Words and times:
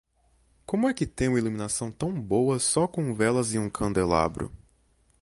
Como 0.65 0.89
é 0.89 0.95
que 0.95 1.05
tem 1.05 1.29
um 1.29 1.37
iluminação 1.37 1.91
tão 1.91 2.11
boa 2.19 2.57
só 2.57 2.87
com 2.87 3.13
velas 3.13 3.53
e 3.53 3.59
um 3.59 3.69
candelabro? 3.69 4.51